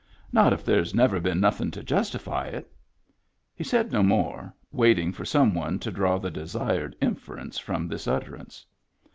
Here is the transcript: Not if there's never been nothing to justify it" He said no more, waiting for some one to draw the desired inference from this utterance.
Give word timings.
Not 0.31 0.51
if 0.51 0.65
there's 0.65 0.95
never 0.95 1.19
been 1.19 1.39
nothing 1.39 1.69
to 1.69 1.83
justify 1.83 2.47
it" 2.47 2.71
He 3.53 3.63
said 3.63 3.91
no 3.91 4.01
more, 4.01 4.51
waiting 4.71 5.11
for 5.11 5.25
some 5.25 5.53
one 5.53 5.77
to 5.77 5.91
draw 5.91 6.17
the 6.17 6.31
desired 6.31 6.95
inference 6.99 7.59
from 7.59 7.87
this 7.87 8.07
utterance. 8.07 8.65